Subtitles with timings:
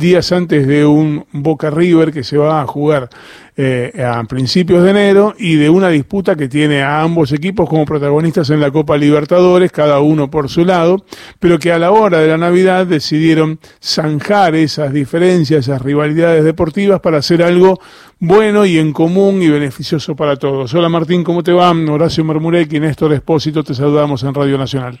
[0.00, 3.10] días antes de un Boca River que se va a jugar
[3.56, 7.84] eh, a principios de enero y de una disputa que tiene a ambos equipos como
[7.84, 11.04] protagonistas en la Copa Libertadores, cada uno por su lado,
[11.38, 17.00] pero que a la hora de la Navidad decidieron zanjar esas diferencias, esas rivalidades deportivas
[17.00, 17.78] para hacer algo
[18.18, 20.72] bueno y en común y beneficioso para todos.
[20.72, 21.70] Hola Martín, ¿cómo te va?
[21.70, 24.98] Horacio Marmurek y Néstor Espósito, te saludamos en Radio Nacional.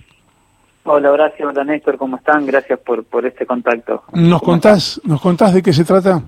[0.84, 2.46] Hola Horacio, hola Néstor, ¿cómo están?
[2.46, 4.02] Gracias por, por este contacto.
[4.12, 6.22] ¿Nos contás, ¿Nos contás de qué se trata?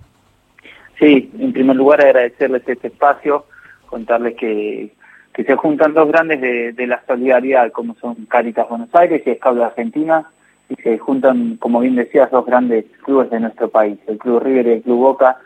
[0.98, 3.46] Sí, en primer lugar agradecerles este espacio,
[3.86, 4.92] contarles que,
[5.32, 9.64] que se juntan dos grandes de, la solidaridad, como son Caritas Buenos Aires y Escablo
[9.64, 10.26] Argentina,
[10.68, 14.66] y se juntan, como bien decías, dos grandes clubes de nuestro país, el Club River
[14.66, 15.38] y el Club Boca,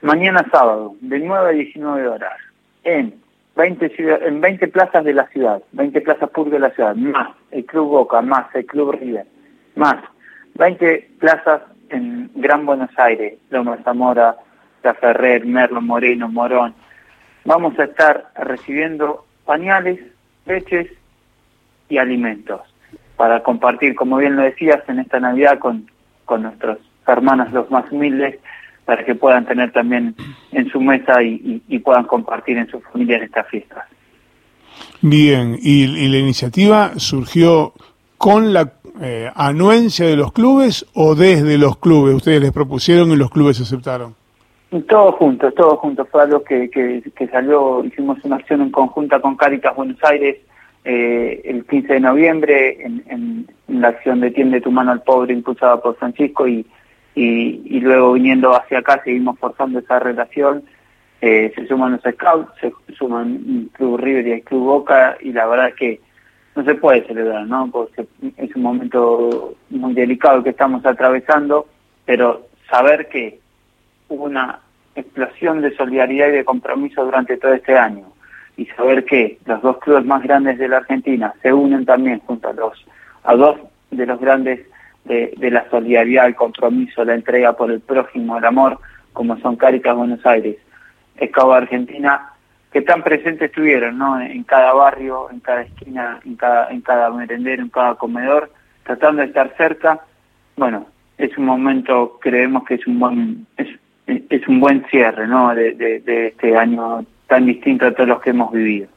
[0.00, 2.32] mañana sábado, de 9 a 19 horas,
[2.84, 3.14] en
[3.56, 3.92] 20,
[4.26, 7.88] en 20 plazas de la ciudad, 20 plazas públicas de la ciudad, más el Club
[7.88, 9.26] Boca, más el Club River,
[9.76, 9.96] más
[10.54, 14.36] 20 plazas en Gran Buenos Aires, Loma Zamora,
[15.00, 16.74] Ferrer, Merlo, Moreno, Morón.
[17.44, 20.00] Vamos a estar recibiendo pañales,
[20.46, 20.88] leches
[21.88, 22.60] y alimentos
[23.16, 25.90] para compartir, como bien lo decías, en esta Navidad con,
[26.24, 28.38] con nuestros hermanos los más humildes,
[28.84, 30.14] para que puedan tener también
[30.50, 33.86] en su mesa y, puedan compartir en su familia estas fiestas.
[35.02, 37.72] Bien, y, la iniciativa surgió
[38.18, 42.14] con la eh, anuencia de los clubes o desde los clubes?
[42.14, 44.14] Ustedes les propusieron y los clubes aceptaron.
[44.88, 46.04] Todo junto, todo junto.
[46.06, 50.38] Fue algo que, que, salió, hicimos una acción en conjunta con Caritas Buenos Aires
[50.84, 53.04] eh, el 15 de noviembre en,
[53.68, 56.66] en, la acción de Tiende tu mano al pobre impulsada por Francisco y,
[57.14, 60.62] y, luego viniendo hacia acá seguimos forzando esa relación.
[61.24, 65.46] Eh, se suman los scouts, se suman Club River y el Club Boca y la
[65.46, 66.00] verdad es que
[66.56, 67.70] no se puede celebrar, ¿no?
[67.70, 68.06] Porque
[68.36, 71.66] es un momento muy delicado que estamos atravesando,
[72.04, 73.38] pero saber que
[74.08, 74.58] hubo una
[74.96, 78.04] explosión de solidaridad y de compromiso durante todo este año.
[78.56, 82.48] Y saber que los dos clubes más grandes de la Argentina se unen también junto
[82.48, 82.84] a los
[83.22, 83.60] a dos
[83.92, 84.66] de los grandes
[85.04, 88.78] de, la solidaridad, el compromiso, la entrega por el prójimo, el amor,
[89.12, 90.56] como son Caritas Buenos Aires,
[91.16, 92.32] Escabo Argentina,
[92.72, 94.20] que tan presentes estuvieron, ¿no?
[94.20, 98.50] En cada barrio, en cada esquina, en cada, en cada merendero, en cada comedor,
[98.84, 100.00] tratando de estar cerca.
[100.56, 100.86] Bueno,
[101.18, 103.46] es un momento, creemos que es un buen,
[104.06, 105.54] es un buen cierre ¿no?
[105.54, 108.88] De, este año tan distinto a todos los que hemos vivido.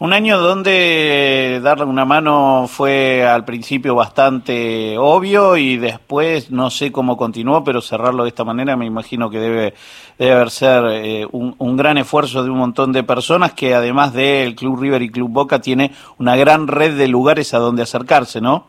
[0.00, 6.90] Un año donde darle una mano fue al principio bastante obvio y después no sé
[6.90, 9.74] cómo continuó, pero cerrarlo de esta manera me imagino que debe,
[10.18, 14.14] debe haber ser eh, un, un, gran esfuerzo de un montón de personas que además
[14.14, 18.40] del Club River y Club Boca tiene una gran red de lugares a donde acercarse,
[18.40, 18.68] ¿no?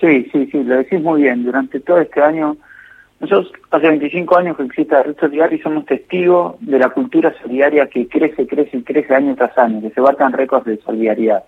[0.00, 1.44] Sí, sí, sí, lo decís muy bien.
[1.44, 2.56] Durante todo este año
[3.20, 7.34] nosotros hace 25 años que existe la red solidaria y somos testigos de la cultura
[7.42, 11.44] solidaria que crece, crece y crece año tras año, que se batan récords de solidaridad.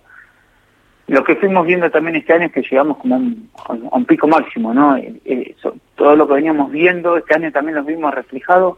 [1.07, 4.73] Lo que fuimos viendo también este año es que llegamos como a un, pico máximo,
[4.73, 4.95] ¿no?
[4.97, 5.55] Eh, eh,
[5.95, 8.77] todo lo que veníamos viendo, este año también lo vimos reflejado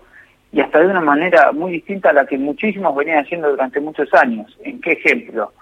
[0.51, 4.13] y hasta de una manera muy distinta a la que muchísimos venían haciendo durante muchos
[4.13, 4.57] años.
[4.63, 5.53] ¿En qué ejemplo?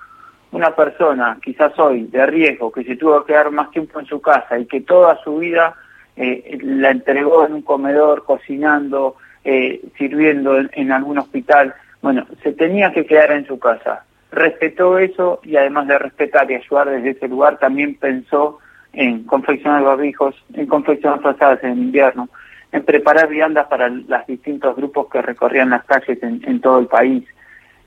[0.52, 4.20] Una persona, quizás hoy, de riesgo, que se tuvo que quedar más tiempo en su
[4.20, 5.76] casa y que toda su vida
[6.22, 9.16] eh, la entregó en un comedor, cocinando,
[9.46, 11.74] eh, sirviendo en, algún hospital.
[12.02, 14.04] Bueno, se tenía que quedar en su casa.
[14.30, 18.60] Respetó eso y además de respetar y ayudar desde ese lugar, también pensó
[18.92, 22.28] en confeccionar barbijos, en confeccionar frazadas en invierno,
[22.74, 27.24] en preparar viandas para los distintos grupos que recorrían las calles en, todo el país,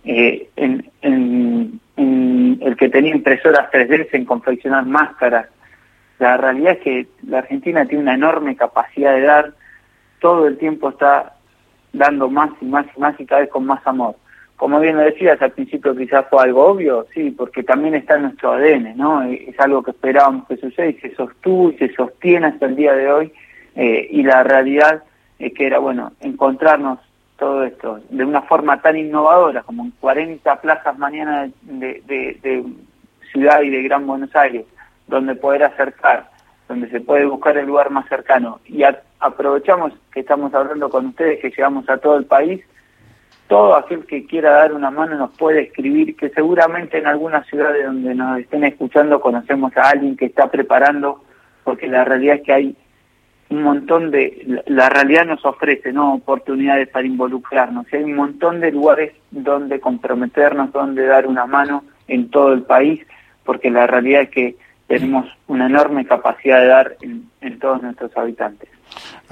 [0.06, 0.90] eh, en,
[2.62, 5.48] el que tenía impresoras 3D en confeccionar máscaras,
[6.22, 9.52] la realidad es que la Argentina tiene una enorme capacidad de dar,
[10.20, 11.34] todo el tiempo está
[11.92, 14.14] dando más y más y más y cada vez con más amor.
[14.56, 18.22] Como bien lo decías, al principio quizás fue algo obvio, sí, porque también está en
[18.22, 19.22] nuestro ADN, ¿no?
[19.24, 22.92] Es algo que esperábamos que suceda y se sostuvo y se sostiene hasta el día
[22.92, 23.32] de hoy.
[23.74, 25.02] Eh, y la realidad
[25.40, 27.00] es que era, bueno, encontrarnos
[27.36, 32.64] todo esto de una forma tan innovadora como en 40 plazas mañana de, de, de
[33.32, 34.64] Ciudad y de Gran Buenos Aires,
[35.12, 36.30] donde poder acercar,
[36.68, 38.60] donde se puede buscar el lugar más cercano.
[38.64, 38.82] Y
[39.20, 42.64] aprovechamos que estamos hablando con ustedes, que llegamos a todo el país.
[43.46, 47.74] Todo aquel que quiera dar una mano nos puede escribir, que seguramente en alguna ciudad
[47.74, 51.22] de donde nos estén escuchando conocemos a alguien que está preparando,
[51.62, 52.76] porque la realidad es que hay
[53.50, 58.72] un montón de, la realidad nos ofrece no oportunidades para involucrarnos, hay un montón de
[58.72, 63.04] lugares donde comprometernos, donde dar una mano en todo el país,
[63.44, 64.56] porque la realidad es que
[64.86, 68.68] tenemos una enorme capacidad de dar en, todos nuestros habitantes.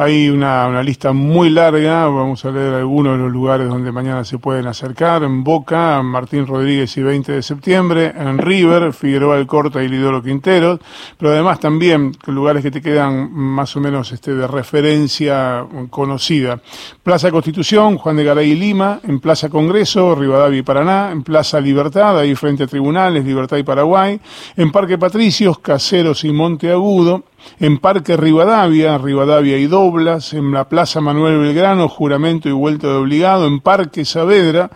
[0.00, 4.25] Hay una, una, lista muy larga, vamos a leer algunos de los lugares donde mañana
[4.25, 5.23] se pueden acercar.
[5.25, 8.11] En Boca, Martín Rodríguez y 20 de septiembre.
[8.17, 10.81] En River, Figueroa del Corta y Lidoro Quinteros.
[11.19, 16.58] Pero además también lugares que te quedan más o menos este, de referencia conocida.
[17.02, 19.00] Plaza Constitución, Juan de Garay y Lima.
[19.02, 21.11] En Plaza Congreso, Rivadavia y Paraná.
[21.12, 24.19] En Plaza Libertad, ahí frente a tribunales, Libertad y Paraguay.
[24.56, 27.25] En Parque Patricios, Caseros y Monte Agudo
[27.58, 32.94] en Parque Rivadavia, Rivadavia y Doblas, en la Plaza Manuel Belgrano, Juramento y Vuelta de
[32.94, 34.70] Obligado, en Parque Saavedra,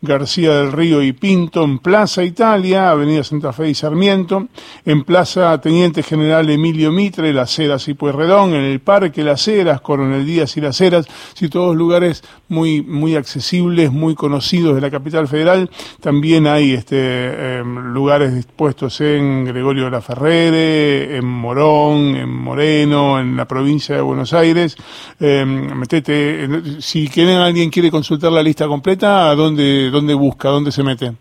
[0.00, 4.48] García del Río y Pinto, en Plaza Italia, Avenida Santa Fe y Sarmiento,
[4.84, 9.80] en Plaza Teniente General Emilio Mitre, Las Heras y Pueyrredón, en el Parque Las Heras,
[9.80, 14.90] Coronel Díaz y Las Heras, sí, todos lugares muy, muy accesibles, muy conocidos de la
[14.90, 15.68] capital federal.
[16.00, 23.18] También hay este, em, lugares dispuestos en Gregorio de la Ferrere, en Morón, en Moreno,
[23.18, 24.76] en la provincia de Buenos Aires.
[25.18, 26.48] Em, metete,
[26.80, 29.87] si quieren, alguien quiere consultar la lista completa, ¿a dónde?
[29.90, 31.12] Dónde busca, dónde se mete?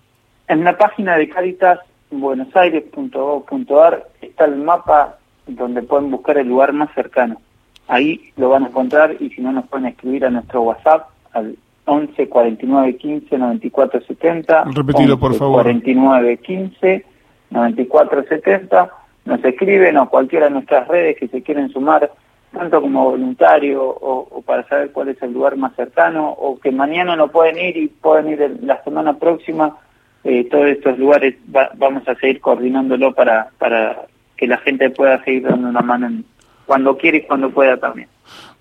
[0.47, 1.79] En la página de Caritas
[2.11, 7.41] buenosaires.gov.ar está el mapa donde pueden buscar el lugar más cercano.
[7.87, 11.57] Ahí lo van a encontrar y si no nos pueden escribir a nuestro WhatsApp al
[11.85, 14.63] 11 49 15 94 70.
[14.73, 15.63] Repetilo, por favor.
[15.63, 17.05] 49 15
[17.49, 18.89] 94 70.
[19.25, 22.11] Nos escriben o cualquiera de nuestras redes que se quieren sumar
[22.57, 27.15] tanto como voluntario o, para saber cuál es el lugar más cercano o que mañana
[27.15, 29.77] no pueden ir y pueden ir la semana próxima,
[30.24, 31.36] eh, todos estos lugares
[31.75, 36.24] vamos a seguir coordinándolo para, para que la gente pueda seguir dando una mano
[36.65, 38.09] cuando quiere y cuando pueda también.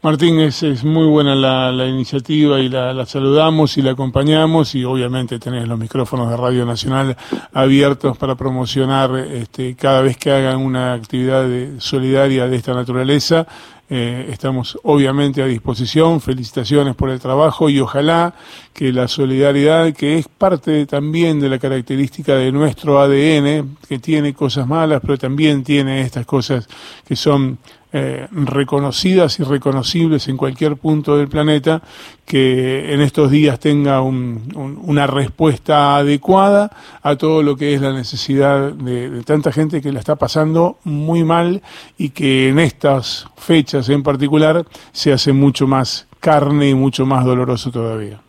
[0.03, 4.75] Martín, es, es muy buena la, la iniciativa y la, la, saludamos y la acompañamos
[4.77, 7.17] y obviamente tenés los micrófonos de Radio Nacional
[7.53, 11.49] abiertos para promocionar este, cada vez que hagan una actividad
[11.79, 13.47] solidaria de esta naturaleza.
[13.89, 16.21] Eh, estamos obviamente a disposición.
[16.21, 18.35] Felicitaciones por el trabajo y ojalá
[18.73, 24.35] que la solidaridad, que es parte también de la característica de nuestro ADN, que tiene
[24.35, 26.69] cosas malas, pero también tiene estas cosas
[27.07, 27.59] que son
[27.99, 31.81] eh, reconocidas y reconocibles en cualquier punto del planeta,
[32.27, 36.71] que en estos días tenga una respuesta adecuada
[37.03, 40.77] a todo lo que es la necesidad de, de, tanta gente que la está pasando
[40.85, 41.63] muy mal
[41.97, 47.25] y que en estas fechas en particular se hace mucho más carne y mucho más
[47.25, 48.21] doloroso todavía.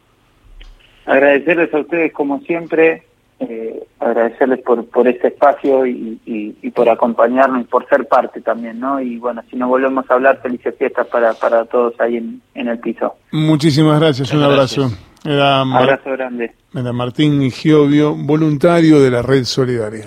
[1.06, 3.06] Agradecerles a ustedes como siempre
[3.39, 8.80] eh, agradecerles por, por este espacio y, y, por acompañarnos y por ser parte también,
[8.80, 9.00] ¿no?
[9.00, 12.68] Y bueno, si nos volvemos a hablar, felices fiestas para, para todos ahí en, en
[12.68, 13.16] el piso.
[13.31, 14.89] Muchísimas gracias, un abrazo.
[15.25, 16.51] Era abrazo grande.
[16.74, 20.06] Era Martín Giovio, voluntario de la Red Solidaria.